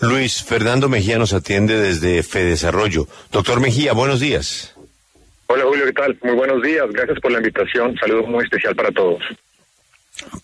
[0.00, 3.06] Luis Fernando Mejía nos atiende desde Fedesarrollo.
[3.30, 4.74] Doctor Mejía, buenos días.
[5.46, 6.18] Hola Julio, ¿qué tal?
[6.22, 7.94] Muy buenos días, gracias por la invitación.
[7.98, 9.22] Saludos muy especial para todos.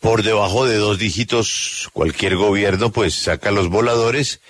[0.01, 4.41] Por debajo de dos dígitos, cualquier gobierno pues saca los voladores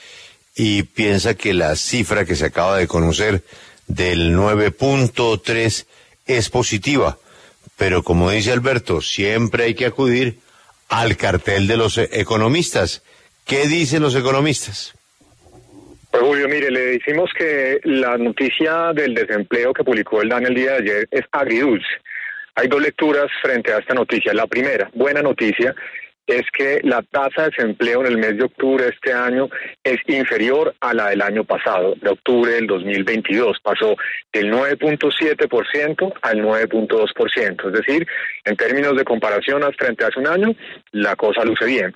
[0.57, 3.45] y piensa que la cifra que se acaba de conocer
[3.87, 5.87] del 9.3
[6.27, 7.19] es positiva.
[7.77, 10.41] Pero como dice Alberto, siempre hay que acudir
[10.89, 13.03] al cartel de los economistas.
[13.45, 14.96] ¿Qué dicen los economistas?
[16.11, 20.55] Pues Julio, mire, le decimos que la noticia del desempleo que publicó el DAN el
[20.55, 21.89] día de ayer es agridulce.
[22.55, 24.33] Hay dos lecturas frente a esta noticia.
[24.33, 25.75] La primera, buena noticia,
[26.27, 29.49] es que la tasa de desempleo en el mes de octubre de este año
[29.85, 33.61] es inferior a la del año pasado, de octubre del 2022.
[33.63, 33.95] Pasó
[34.33, 37.67] del 9.7% al 9.2%.
[37.67, 38.07] Es decir,
[38.45, 40.55] en términos de comparación frente a hace un año,
[40.93, 41.95] la cosa luce bien.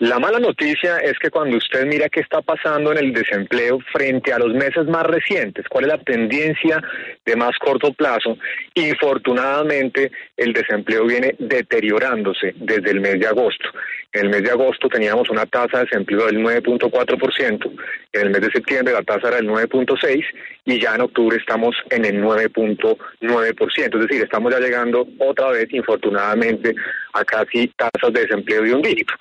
[0.00, 4.32] La mala noticia es que cuando usted mira qué está pasando en el desempleo frente
[4.32, 6.80] a los meses más recientes, cuál es la tendencia
[7.26, 8.38] de más corto plazo,
[8.74, 13.70] infortunadamente el desempleo viene deteriorándose desde el mes de agosto.
[14.12, 17.70] En el mes de agosto teníamos una tasa de desempleo del 9.4%,
[18.12, 20.24] en el mes de septiembre la tasa era del 9.6%
[20.64, 25.66] y ya en octubre estamos en el 9.9%, es decir, estamos ya llegando otra vez,
[25.72, 26.72] infortunadamente,
[27.14, 29.14] a casi tasas de desempleo de un dígito.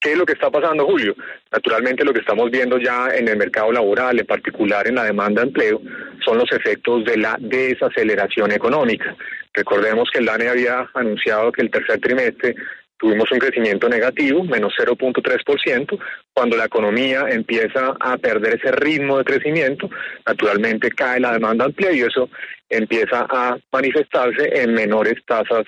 [0.00, 1.16] ¿Qué es lo que está pasando, Julio?
[1.50, 5.42] Naturalmente lo que estamos viendo ya en el mercado laboral, en particular en la demanda
[5.42, 5.80] de empleo,
[6.24, 9.16] son los efectos de la desaceleración económica.
[9.52, 12.54] Recordemos que el DANE había anunciado que el tercer trimestre
[12.96, 15.98] tuvimos un crecimiento negativo, menos 0.3%.
[16.32, 19.90] Cuando la economía empieza a perder ese ritmo de crecimiento,
[20.24, 22.28] naturalmente cae la demanda de empleo y eso
[22.68, 25.64] empieza a manifestarse en menores tasas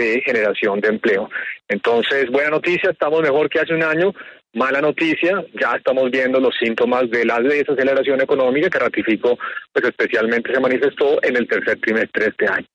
[0.00, 1.28] de generación de empleo.
[1.68, 4.12] Entonces, buena noticia, estamos mejor que hace un año.
[4.52, 9.38] Mala noticia, ya estamos viendo los síntomas de la desaceleración económica que ratificó,
[9.72, 12.66] pues especialmente se manifestó en el tercer trimestre de este año.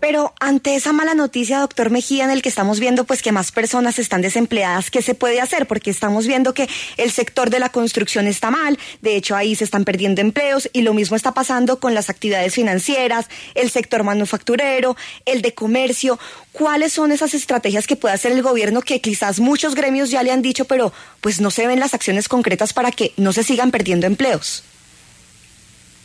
[0.00, 3.50] Pero ante esa mala noticia, doctor Mejía, en el que estamos viendo pues que más
[3.50, 5.66] personas están desempleadas, ¿qué se puede hacer?
[5.66, 9.64] Porque estamos viendo que el sector de la construcción está mal, de hecho ahí se
[9.64, 14.96] están perdiendo empleos y lo mismo está pasando con las actividades financieras, el sector manufacturero,
[15.24, 16.18] el de comercio.
[16.52, 20.30] ¿Cuáles son esas estrategias que puede hacer el gobierno que quizás muchos gremios ya le
[20.30, 23.72] han dicho, pero pues no se ven las acciones concretas para que no se sigan
[23.72, 24.62] perdiendo empleos?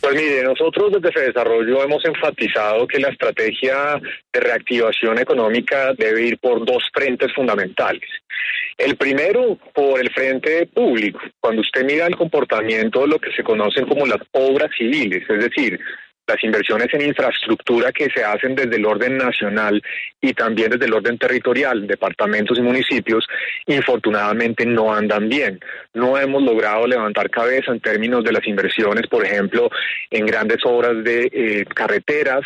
[0.04, 3.98] Pues mire, nosotros desde Desarrollo hemos enfatizado que la estrategia
[4.34, 8.02] de reactivación económica debe ir por dos frentes fundamentales.
[8.76, 11.20] El primero, por el frente público.
[11.40, 15.38] Cuando usted mira el comportamiento de lo que se conocen como las obras civiles, es
[15.38, 15.80] decir,
[16.26, 19.82] las inversiones en infraestructura que se hacen desde el orden nacional
[20.20, 23.26] y también desde el orden territorial, departamentos y municipios,
[23.66, 25.60] infortunadamente no andan bien.
[25.92, 29.70] No hemos logrado levantar cabeza en términos de las inversiones, por ejemplo,
[30.10, 32.42] en grandes obras de eh, carreteras,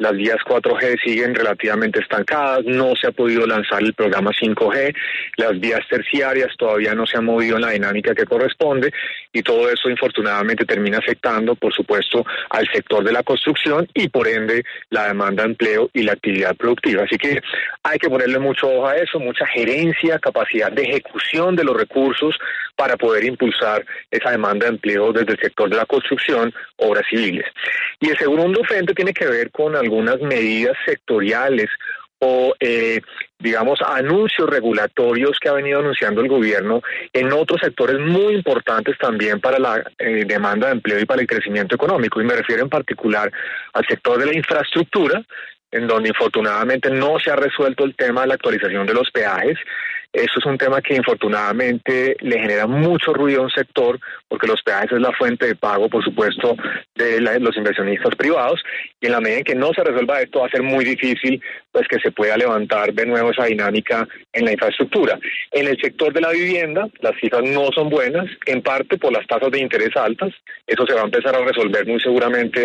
[0.00, 4.96] las vías 4G siguen relativamente estancadas, no se ha podido lanzar el programa 5G,
[5.36, 8.90] las vías terciarias todavía no se han movido en la dinámica que corresponde
[9.32, 14.26] y todo eso infortunadamente termina afectando, por supuesto, al sector de la construcción y por
[14.26, 17.04] ende la demanda de empleo y la actividad productiva.
[17.04, 17.38] Así que
[17.82, 22.38] hay que ponerle mucho ojo a eso, mucha gerencia, capacidad de ejecución de los recursos
[22.80, 27.44] para poder impulsar esa demanda de empleo desde el sector de la construcción, obras civiles.
[28.00, 31.68] Y el segundo frente tiene que ver con algunas medidas sectoriales
[32.20, 33.02] o, eh,
[33.38, 36.80] digamos, anuncios regulatorios que ha venido anunciando el gobierno
[37.12, 41.28] en otros sectores muy importantes también para la eh, demanda de empleo y para el
[41.28, 42.18] crecimiento económico.
[42.18, 43.30] Y me refiero en particular
[43.74, 45.22] al sector de la infraestructura,
[45.70, 49.58] en donde infortunadamente no se ha resuelto el tema de la actualización de los peajes.
[50.12, 54.60] Eso es un tema que infortunadamente le genera mucho ruido a un sector, porque los
[54.62, 56.56] peajes es la fuente de pago, por supuesto,
[56.96, 58.60] de los inversionistas privados,
[59.00, 61.40] y en la medida en que no se resuelva esto va a ser muy difícil
[61.70, 65.18] pues que se pueda levantar de nuevo esa dinámica en la infraestructura.
[65.52, 69.26] En el sector de la vivienda, las cifras no son buenas, en parte por las
[69.28, 70.32] tasas de interés altas,
[70.66, 72.64] eso se va a empezar a resolver muy seguramente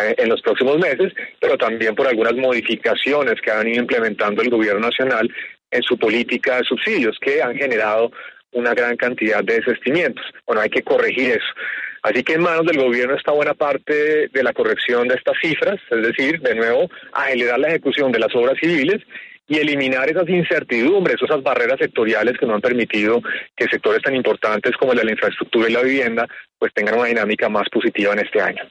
[0.00, 4.50] eh, en los próximos meses, pero también por algunas modificaciones que han ido implementando el
[4.50, 5.30] gobierno nacional
[5.70, 8.10] en su política de subsidios, que han generado
[8.52, 10.24] una gran cantidad de desestimientos.
[10.46, 11.54] Bueno, hay que corregir eso.
[12.02, 15.80] Así que en manos del gobierno está buena parte de la corrección de estas cifras,
[15.90, 19.02] es decir, de nuevo, acelerar la ejecución de las obras civiles
[19.48, 23.20] y eliminar esas incertidumbres, esas barreras sectoriales que no han permitido
[23.56, 26.28] que sectores tan importantes como el de la infraestructura y la vivienda
[26.58, 28.62] pues tengan una dinámica más positiva en este año.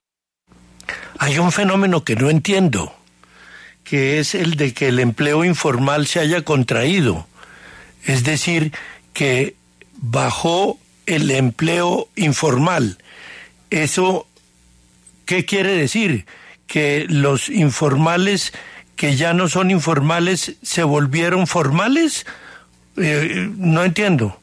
[1.19, 2.94] Hay un fenómeno que no entiendo
[3.85, 7.27] que es el de que el empleo informal se haya contraído.
[8.03, 8.73] Es decir,
[9.13, 9.55] que
[9.93, 12.97] bajó el empleo informal.
[13.69, 14.27] ¿Eso
[15.25, 16.25] qué quiere decir?
[16.67, 18.53] ¿Que los informales
[18.95, 22.25] que ya no son informales se volvieron formales?
[22.97, 24.39] Eh, no entiendo.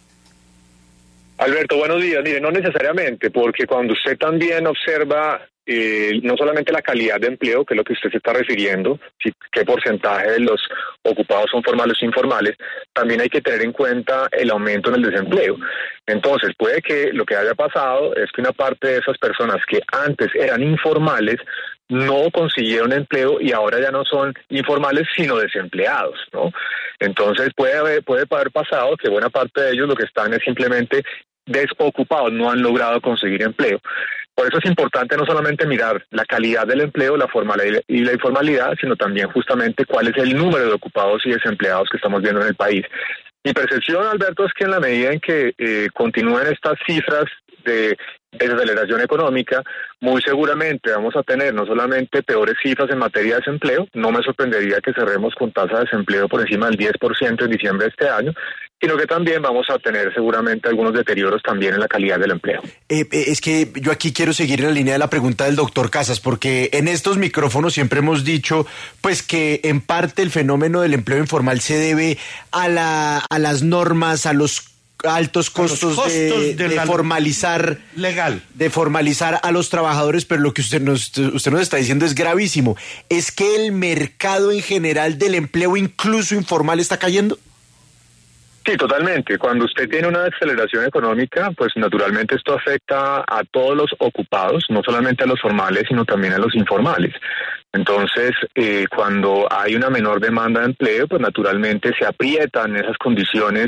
[1.39, 2.23] Alberto, buenos días.
[2.23, 7.65] Mire, no necesariamente, porque cuando usted también observa eh, no solamente la calidad de empleo,
[7.65, 8.99] que es lo que usted se está refiriendo,
[9.53, 10.61] qué porcentaje de los
[11.03, 12.57] ocupados son formales o informales,
[12.93, 15.57] también hay que tener en cuenta el aumento en el desempleo.
[16.07, 19.81] Entonces, puede que lo que haya pasado es que una parte de esas personas que
[19.93, 21.37] antes eran informales
[21.89, 26.51] no consiguieron empleo y ahora ya no son informales sino desempleados, ¿no?
[26.99, 30.43] Entonces puede haber, puede haber pasado que buena parte de ellos lo que están es
[30.43, 31.03] simplemente
[31.45, 33.81] desocupados, no han logrado conseguir empleo.
[34.35, 38.13] Por eso es importante no solamente mirar la calidad del empleo, la formalidad y la
[38.13, 42.41] informalidad, sino también justamente cuál es el número de ocupados y desempleados que estamos viendo
[42.41, 42.85] en el país.
[43.45, 47.25] Mi percepción, Alberto, es que en la medida en que eh, continúen estas cifras
[47.65, 47.97] de
[48.33, 49.63] desaceleración económica,
[50.01, 54.23] muy seguramente vamos a tener no solamente peores cifras en materia de desempleo, no me
[54.23, 58.09] sorprendería que cerremos con tasa de desempleo por encima del 10% en diciembre de este
[58.09, 58.33] año,
[58.81, 62.63] sino que también vamos a tener seguramente algunos deterioros también en la calidad del empleo.
[62.89, 65.55] Eh, eh, es que yo aquí quiero seguir en la línea de la pregunta del
[65.55, 68.67] doctor Casas, porque en estos micrófonos siempre hemos dicho
[69.01, 72.19] pues que en parte el fenómeno del empleo informal se debe
[72.51, 74.72] a, la, a las normas, a los
[75.05, 81.17] altos costos, de, formalizar legal de formalizar a los trabajadores pero lo que usted nos
[81.19, 82.77] usted nos está diciendo es gravísimo
[83.09, 87.39] es que el mercado en general del empleo incluso informal está cayendo
[88.65, 89.39] Sí, totalmente.
[89.39, 94.83] Cuando usted tiene una desaceleración económica, pues naturalmente esto afecta a todos los ocupados, no
[94.85, 97.13] solamente a los formales, sino también a los informales.
[97.73, 103.67] Entonces, eh, cuando hay una menor demanda de empleo, pues naturalmente se aprietan esas condiciones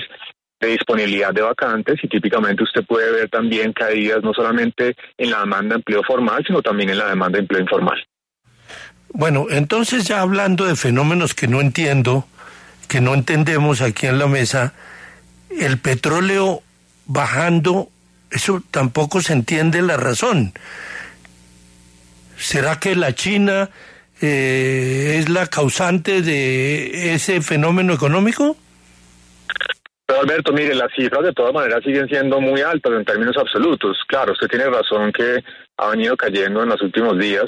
[0.66, 5.74] disponibilidad de vacantes y típicamente usted puede ver también caídas no solamente en la demanda
[5.74, 8.04] de empleo formal, sino también en la demanda de empleo informal.
[9.08, 12.26] Bueno, entonces ya hablando de fenómenos que no entiendo,
[12.88, 14.74] que no entendemos aquí en la mesa,
[15.50, 16.62] el petróleo
[17.06, 17.88] bajando,
[18.30, 20.52] eso tampoco se entiende la razón.
[22.36, 23.70] ¿Será que la China
[24.20, 28.56] eh, es la causante de ese fenómeno económico?
[30.06, 33.98] Pero Alberto, mire, las cifras de todas maneras siguen siendo muy altas en términos absolutos.
[34.06, 35.42] Claro, usted tiene razón que
[35.78, 37.46] ha venido cayendo en los últimos días,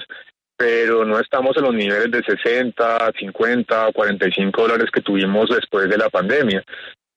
[0.56, 5.98] pero no estamos en los niveles de 60, 50, 45 dólares que tuvimos después de
[5.98, 6.64] la pandemia.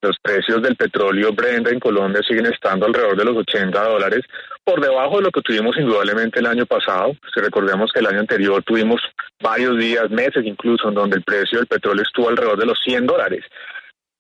[0.02, 4.22] Los precios del petróleo Brent en Colombia siguen estando alrededor de los 80 dólares,
[4.64, 7.14] por debajo de lo que tuvimos indudablemente el año pasado.
[7.34, 9.02] Si recordemos que el año anterior tuvimos
[9.42, 13.08] varios días, meses incluso, en donde el precio del petróleo estuvo alrededor de los 100
[13.08, 13.44] dólares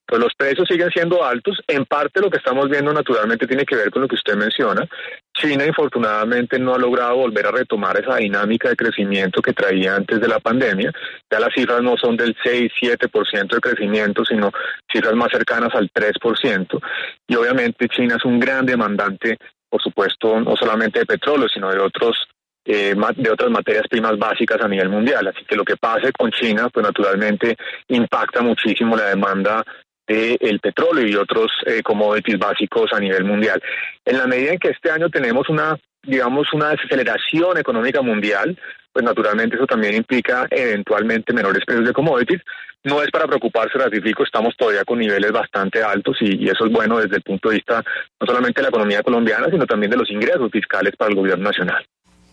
[0.09, 1.61] pues los precios siguen siendo altos.
[1.67, 4.87] En parte lo que estamos viendo naturalmente tiene que ver con lo que usted menciona.
[5.33, 10.19] China infortunadamente no ha logrado volver a retomar esa dinámica de crecimiento que traía antes
[10.19, 10.91] de la pandemia.
[11.29, 14.51] Ya las cifras no son del 6-7% de crecimiento, sino
[14.91, 16.81] cifras más cercanas al 3%.
[17.27, 19.37] Y obviamente China es un gran demandante,
[19.69, 22.17] por supuesto, no solamente de petróleo, sino de otros
[22.65, 25.27] eh, de otras materias primas básicas a nivel mundial.
[25.27, 27.55] Así que lo que pase con China, pues naturalmente
[27.87, 29.63] impacta muchísimo la demanda
[30.09, 33.61] el petróleo y otros eh, commodities básicos a nivel mundial.
[34.05, 38.57] En la medida en que este año tenemos una, digamos, una desaceleración económica mundial,
[38.91, 42.41] pues naturalmente eso también implica eventualmente menores precios de commodities.
[42.83, 46.71] No es para preocuparse, ratifico, estamos todavía con niveles bastante altos y, y eso es
[46.71, 47.83] bueno desde el punto de vista
[48.19, 51.43] no solamente de la economía colombiana, sino también de los ingresos fiscales para el gobierno
[51.43, 51.85] nacional.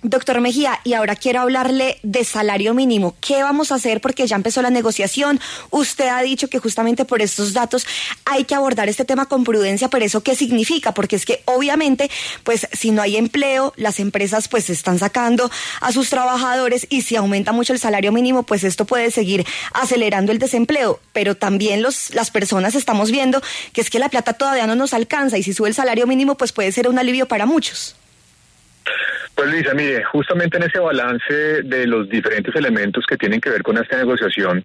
[0.03, 3.17] Doctor Mejía, y ahora quiero hablarle de salario mínimo.
[3.21, 4.01] ¿Qué vamos a hacer?
[4.01, 5.41] Porque ya empezó la negociación.
[5.71, 7.87] Usted ha dicho que justamente por estos datos
[8.25, 10.95] hay que abordar este tema con prudencia, pero ¿eso qué significa?
[10.95, 12.11] Porque es que obviamente,
[12.45, 15.51] pues si no hay empleo, las empresas pues están sacando
[15.81, 20.31] a sus trabajadores y si aumenta mucho el salario mínimo, pues esto puede seguir acelerando
[20.31, 21.01] el desempleo.
[21.13, 24.95] Pero también los, las personas estamos viendo que es que la plata todavía no nos
[24.95, 27.97] alcanza y si sube el salario mínimo, pues puede ser un alivio para muchos.
[29.35, 33.63] Pues Luisa, mire, justamente en ese balance de los diferentes elementos que tienen que ver
[33.63, 34.63] con esta negociación,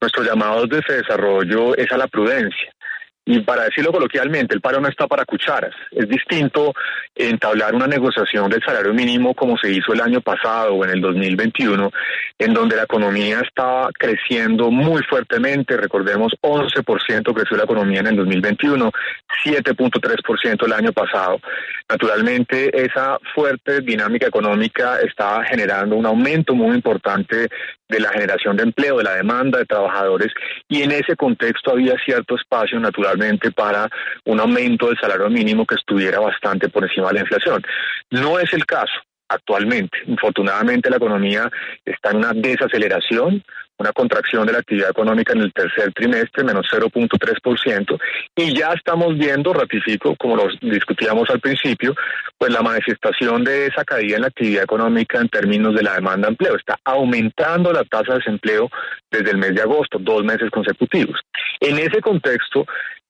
[0.00, 2.72] nuestro llamado de desarrollo es a la prudencia.
[3.28, 5.74] Y para decirlo coloquialmente, el paro no está para cucharas.
[5.90, 6.72] Es distinto
[7.12, 11.00] entablar una negociación del salario mínimo como se hizo el año pasado o en el
[11.00, 11.90] 2021,
[12.38, 15.76] en donde la economía estaba creciendo muy fuertemente.
[15.76, 18.92] Recordemos, 11% creció la economía en el 2021,
[19.44, 21.40] 7.3% el año pasado.
[21.88, 27.48] Naturalmente, esa fuerte dinámica económica estaba generando un aumento muy importante
[27.88, 30.32] de la generación de empleo, de la demanda de trabajadores,
[30.68, 33.15] y en ese contexto había cierto espacio natural
[33.54, 33.88] para
[34.24, 37.62] un aumento del salario mínimo que estuviera bastante por encima de la inflación.
[38.10, 38.94] No es el caso
[39.28, 39.98] actualmente.
[40.06, 41.50] Infortunadamente la economía
[41.84, 43.42] está en una desaceleración,
[43.78, 47.98] una contracción de la actividad económica en el tercer trimestre, menos 0.3%,
[48.34, 51.94] y ya estamos viendo, ratifico, como lo discutíamos al principio,
[52.38, 56.28] pues la manifestación de esa caída en la actividad económica en términos de la demanda
[56.28, 56.56] de empleo.
[56.56, 58.70] Está aumentando la tasa de desempleo
[59.10, 61.20] desde el mes de agosto, dos meses consecutivos.
[61.60, 62.66] En ese contexto,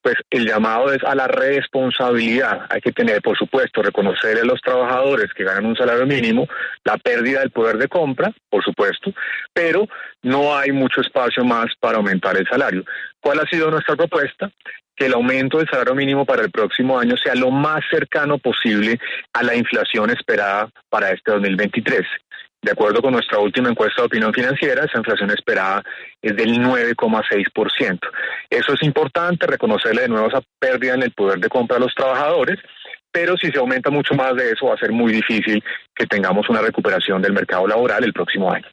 [0.06, 2.66] pues el llamado es a la responsabilidad.
[2.70, 6.46] Hay que tener, por supuesto, reconocer a los trabajadores que ganan un salario mínimo,
[6.84, 9.12] la pérdida del poder de compra, por supuesto,
[9.52, 9.88] pero
[10.22, 12.84] no hay mucho espacio más para aumentar el salario.
[13.18, 14.48] ¿Cuál ha sido nuestra propuesta?
[14.94, 18.98] que el aumento del salario mínimo para el próximo año sea lo más cercano posible
[19.34, 22.00] a la inflación esperada para este 2023.
[22.62, 25.84] De acuerdo con nuestra última encuesta de opinión financiera, esa inflación esperada
[26.20, 28.00] es del 9,6%.
[28.50, 31.94] Eso es importante, reconocerle de nuevo esa pérdida en el poder de compra a los
[31.94, 32.58] trabajadores,
[33.12, 35.62] pero si se aumenta mucho más de eso va a ser muy difícil
[35.94, 38.64] que tengamos una recuperación del mercado laboral el próximo año.